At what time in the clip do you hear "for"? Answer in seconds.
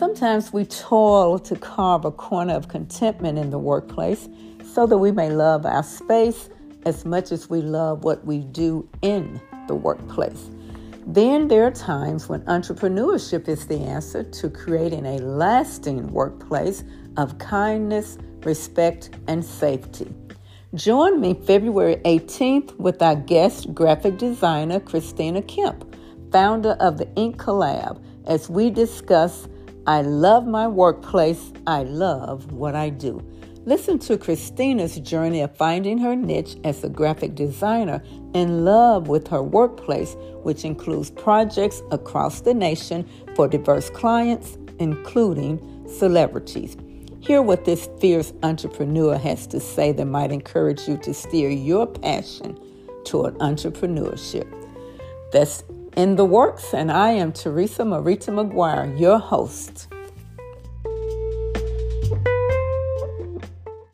43.34-43.48